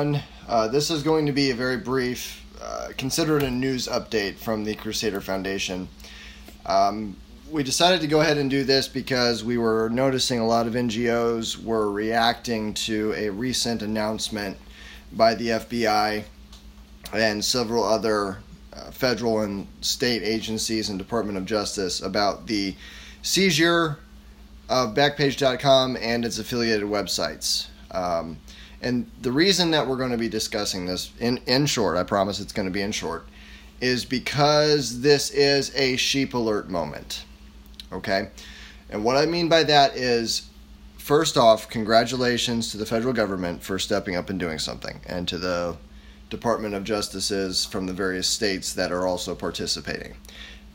[0.00, 0.22] Everyone.
[0.48, 4.36] Uh, this is going to be a very brief, uh, consider it a news update
[4.36, 5.90] from the Crusader Foundation.
[6.64, 7.18] Um,
[7.50, 10.72] we decided to go ahead and do this because we were noticing a lot of
[10.72, 14.56] NGOs were reacting to a recent announcement
[15.12, 16.24] by the FBI
[17.12, 18.38] and several other
[18.72, 22.74] uh, federal and state agencies and Department of Justice about the
[23.20, 23.98] seizure
[24.70, 27.66] of Backpage.com and its affiliated websites.
[27.90, 28.38] Um,
[28.82, 32.40] and the reason that we're going to be discussing this, in, in short, I promise
[32.40, 33.26] it's going to be in short,
[33.80, 37.24] is because this is a sheep alert moment.
[37.92, 38.30] Okay?
[38.88, 40.48] And what I mean by that is,
[40.96, 45.38] first off, congratulations to the federal government for stepping up and doing something, and to
[45.38, 45.76] the
[46.30, 50.14] Department of Justices from the various states that are also participating.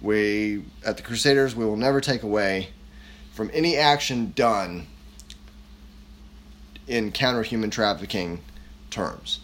[0.00, 2.68] We, at the Crusaders, we will never take away
[3.32, 4.86] from any action done
[6.90, 8.40] in counter human trafficking
[8.90, 9.40] terms.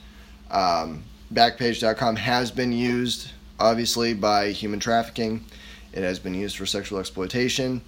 [0.51, 5.45] Um, Backpage.com has been used, obviously, by human trafficking.
[5.93, 7.83] It has been used for sexual exploitation,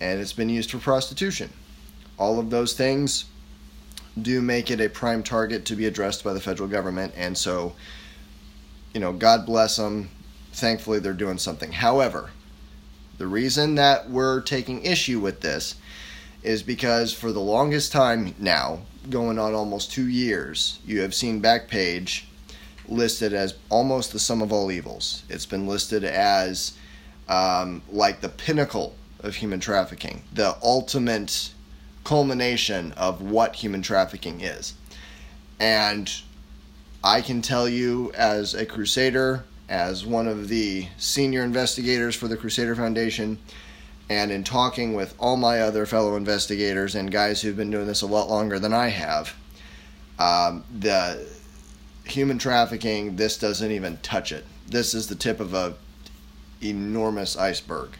[0.00, 1.50] and it's been used for prostitution.
[2.18, 3.24] All of those things
[4.20, 7.74] do make it a prime target to be addressed by the federal government, and so,
[8.92, 10.10] you know, God bless them.
[10.52, 11.72] Thankfully, they're doing something.
[11.72, 12.30] However,
[13.18, 15.74] the reason that we're taking issue with this
[16.42, 21.42] is because for the longest time now, going on almost two years, you have seen
[21.42, 22.24] Backpage
[22.88, 25.22] listed as almost the sum of all evils.
[25.28, 26.72] It's been listed as
[27.28, 31.50] um, like the pinnacle of human trafficking, the ultimate
[32.04, 34.74] culmination of what human trafficking is.
[35.60, 36.10] And
[37.02, 42.36] I can tell you, as a Crusader, as one of the senior investigators for the
[42.36, 43.38] Crusader Foundation,
[44.10, 48.02] and in talking with all my other fellow investigators and guys who've been doing this
[48.02, 49.34] a lot longer than I have,
[50.18, 51.28] um, the
[52.04, 54.44] human trafficking, this doesn't even touch it.
[54.66, 55.74] This is the tip of a
[56.62, 57.90] enormous iceberg.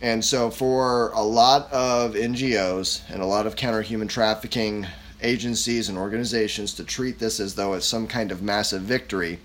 [0.00, 4.86] And so, for a lot of NGOs and a lot of counter human trafficking
[5.22, 9.40] agencies and organizations to treat this as though it's some kind of massive victory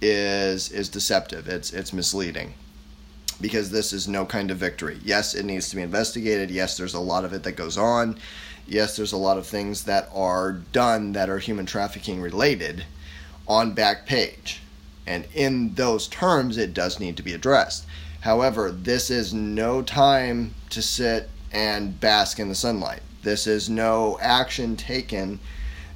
[0.00, 1.46] is is deceptive.
[1.48, 2.54] It's it's misleading
[3.42, 4.98] because this is no kind of victory.
[5.04, 6.50] Yes, it needs to be investigated.
[6.50, 8.16] Yes, there's a lot of it that goes on.
[8.66, 12.86] Yes, there's a lot of things that are done that are human trafficking related
[13.48, 14.58] on Backpage.
[15.06, 17.84] And in those terms, it does need to be addressed.
[18.20, 23.00] However, this is no time to sit and bask in the sunlight.
[23.24, 25.40] This is no action taken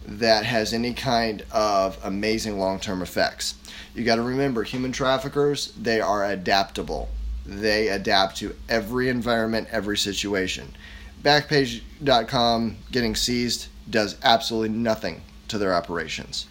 [0.05, 3.55] that has any kind of amazing long term effects.
[3.95, 7.09] You got to remember, human traffickers, they are adaptable
[7.47, 10.75] they adapt to every environment, every situation.
[11.23, 16.47] Backpage.com getting seized does absolutely nothing to their operations.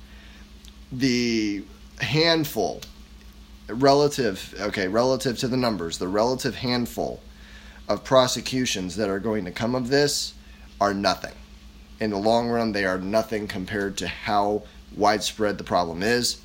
[0.91, 1.63] The
[1.99, 2.81] handful,
[3.67, 7.21] relative, okay, relative to the numbers, the relative handful
[7.87, 10.33] of prosecutions that are going to come of this
[10.79, 11.33] are nothing.
[11.99, 14.63] In the long run, they are nothing compared to how
[14.95, 16.41] widespread the problem is.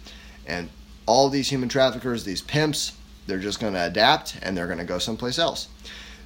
[0.47, 0.69] And
[1.07, 2.93] all these human traffickers, these pimps,
[3.27, 5.69] they're just going to adapt and they're going to go someplace else.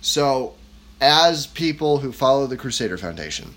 [0.01, 0.55] So,
[1.01, 3.55] as people who follow the Crusader Foundation,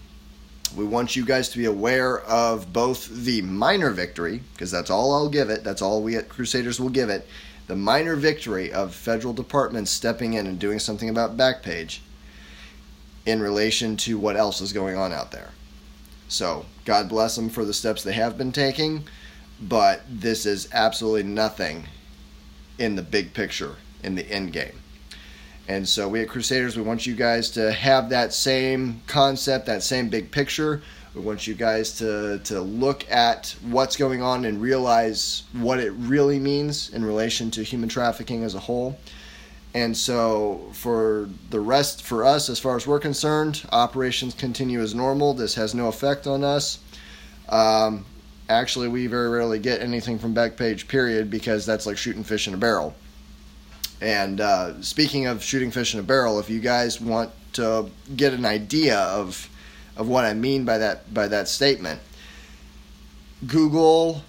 [0.76, 5.14] we want you guys to be aware of both the minor victory, because that's all
[5.14, 7.28] I'll give it, that's all we at Crusaders will give it,
[7.68, 12.00] the minor victory of federal departments stepping in and doing something about Backpage
[13.26, 15.52] in relation to what else is going on out there.
[16.30, 19.04] So, God bless them for the steps they have been taking,
[19.62, 21.86] but this is absolutely nothing
[22.80, 24.80] in the big picture, in the end game.
[25.68, 29.84] And so we at Crusaders, we want you guys to have that same concept, that
[29.84, 30.82] same big picture.
[31.14, 35.92] We want you guys to, to look at what's going on and realize what it
[35.92, 38.98] really means in relation to human trafficking as a whole.
[39.74, 44.96] And so, for the rest, for us, as far as we're concerned, operations continue as
[44.96, 45.34] normal.
[45.34, 46.80] This has no effect on us.
[47.50, 48.06] Um,
[48.50, 52.54] actually we very rarely get anything from Backpage period because that's like shooting fish in
[52.54, 52.96] a barrel.
[54.00, 58.34] And uh, speaking of shooting fish in a barrel if you guys want to get
[58.34, 59.50] an idea of
[59.96, 62.00] of what i mean by that by that statement
[63.48, 64.22] google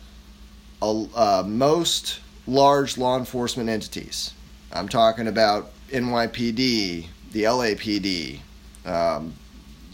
[0.80, 4.32] uh, most large law enforcement entities
[4.72, 8.38] i'm talking about nypd the lapd
[8.86, 9.34] um,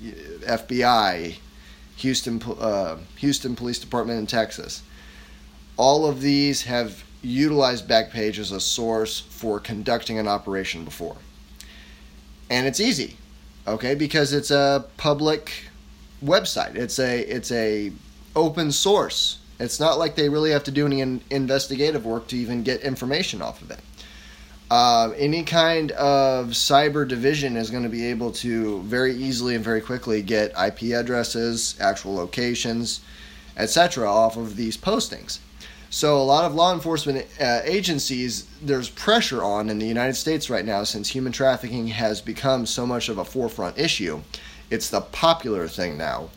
[0.01, 1.35] fbi
[1.97, 4.83] Houston, uh, Houston Police Department in Texas.
[5.77, 11.17] All of these have utilized Backpage as a source for conducting an operation before.
[12.51, 13.17] And it's easy,
[13.67, 15.53] okay, because it's a public
[16.23, 16.75] website.
[16.77, 17.93] It's a it's a
[18.37, 19.39] open source.
[19.59, 22.81] It's not like they really have to do any in- investigative work to even get
[22.83, 23.79] information off of it.
[24.71, 29.63] Uh, any kind of cyber division is going to be able to very easily and
[29.63, 33.01] very quickly get IP addresses, actual locations,
[33.57, 35.39] etc., off of these postings.
[35.91, 40.51] So, a lot of law enforcement uh, agencies, there's pressure on in the United States
[40.51, 44.23] right now since human trafficking has become so much of a forefront issue.
[44.71, 46.31] It's the popular thing now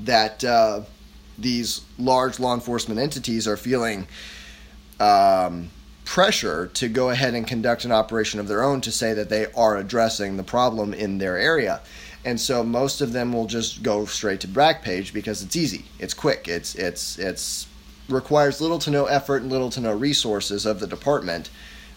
[0.00, 0.80] that uh,
[1.38, 4.08] these large law enforcement entities are feeling
[4.98, 5.70] um,
[6.10, 9.46] pressure to go ahead and conduct an operation of their own to say that they
[9.52, 11.80] are addressing the problem in their area.
[12.24, 16.12] And so most of them will just go straight to Backpage because it's easy, it's
[16.12, 17.68] quick, it's it's it's
[18.08, 21.48] requires little to no effort and little to no resources of the department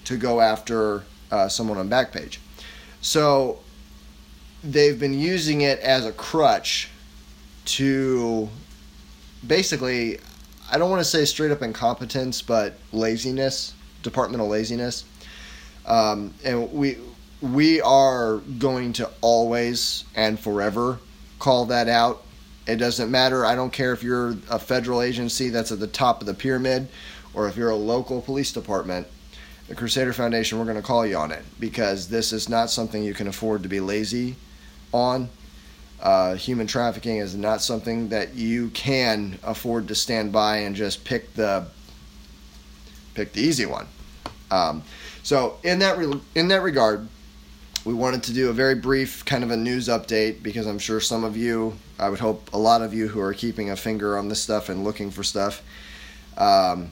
[0.04, 1.01] to go after
[1.31, 2.38] uh, someone on Backpage.
[3.01, 3.62] So
[4.63, 6.88] they've been using it as a crutch
[7.65, 8.48] to
[9.48, 10.19] basically,
[10.71, 15.05] I don't want to say straight up incompetence, but laziness departmental laziness.
[15.85, 16.97] Um, and we
[17.41, 21.00] we are going to always and forever
[21.39, 22.23] call that out.
[22.65, 23.45] It doesn't matter.
[23.45, 26.88] I don't care if you're a federal agency that's at the top of the pyramid
[27.33, 29.07] or if you're a local police department.
[29.67, 33.03] The Crusader Foundation, we're going to call you on it because this is not something
[33.03, 34.35] you can afford to be lazy
[34.94, 35.29] on.
[36.01, 41.03] Uh, human trafficking is not something that you can afford to stand by and just
[41.03, 41.65] pick the
[43.13, 43.88] pick the easy one.
[44.51, 44.83] Um,
[45.24, 47.07] so in that re- in that regard,
[47.86, 51.00] we wanted to do a very brief kind of a news update because I'm sure
[51.00, 54.18] some of you, I would hope a lot of you who are keeping a finger
[54.18, 55.62] on this stuff and looking for stuff,
[56.38, 56.92] um,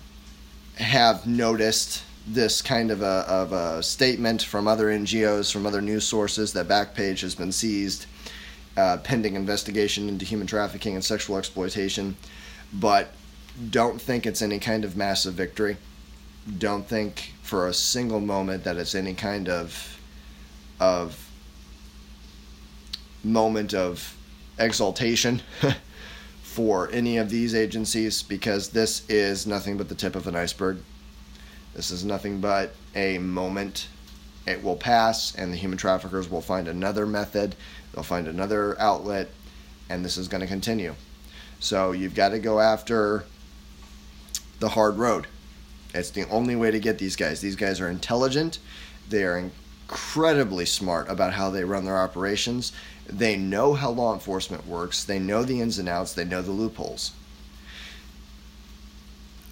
[0.76, 6.06] have noticed this kind of a, of a statement from other NGOs, from other news
[6.06, 8.06] sources that Backpage has been seized
[8.78, 12.16] uh, pending investigation into human trafficking and sexual exploitation,
[12.74, 13.14] but
[13.70, 15.78] don't think it's any kind of massive victory
[16.58, 20.00] don't think for a single moment that it's any kind of
[20.80, 21.30] of
[23.24, 24.16] moment of
[24.58, 25.42] exaltation
[26.42, 30.78] for any of these agencies because this is nothing but the tip of an iceberg.
[31.74, 33.88] This is nothing but a moment.
[34.48, 37.56] It will pass, and the human traffickers will find another method,
[37.94, 39.30] they'll find another outlet,
[39.88, 40.96] and this is going to continue.
[41.60, 43.26] So you've got to go after
[44.60, 45.28] the hard road.
[45.94, 47.42] It's the only way to get these guys.
[47.42, 48.60] These guys are intelligent.
[49.10, 52.72] They are incredibly smart about how they run their operations.
[53.08, 55.04] They know how law enforcement works.
[55.04, 56.14] They know the ins and outs.
[56.14, 57.12] They know the loopholes.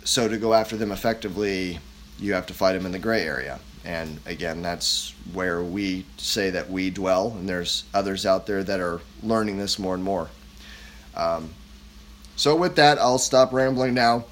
[0.06, 1.80] So to go after them effectively,
[2.18, 3.60] you have to fight them in the gray area.
[3.86, 8.80] And again, that's where we say that we dwell, and there's others out there that
[8.80, 10.30] are learning this more and more.
[11.16, 11.52] Um,
[12.36, 14.26] so, with that, I'll stop rambling now.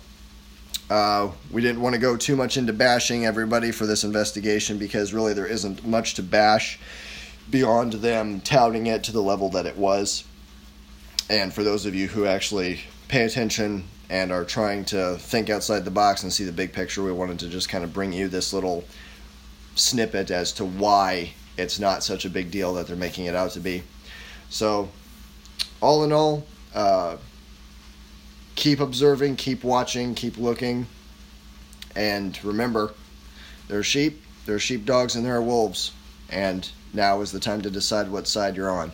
[0.89, 5.13] Uh, we didn't want to go too much into bashing everybody for this investigation because
[5.13, 6.79] really there isn't much to bash
[7.49, 10.23] beyond them touting it to the level that it was.
[11.29, 15.83] And for those of you who actually pay attention and are trying to think outside
[15.83, 18.29] the box and see the big picture, we wanted to just kind of bring you
[18.29, 18.85] this little
[19.75, 23.51] snippet as to why it's not such a big deal that they're making it out
[23.51, 23.83] to be.
[24.49, 24.89] So,
[25.81, 27.17] all in all, uh,
[28.57, 30.87] keep observing, keep watching, keep looking.
[31.95, 32.93] And remember,
[33.69, 35.93] there are sheep, there are sheepdogs, and there are wolves.
[36.29, 38.91] And now is the time to decide what side you're on.